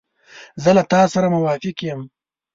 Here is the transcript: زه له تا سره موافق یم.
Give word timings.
زه 0.63 0.69
له 0.77 0.83
تا 0.91 1.01
سره 1.13 1.27
موافق 1.35 1.77
یم. 1.87 2.01